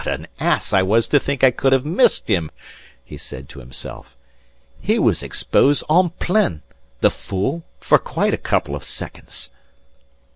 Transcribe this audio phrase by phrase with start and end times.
[0.03, 2.49] "What an ass I was to think I could have missed him!"
[3.05, 4.17] he said to himself.
[4.81, 6.63] "He was exposed en plein
[7.01, 9.51] the fool for quite a couple of seconds."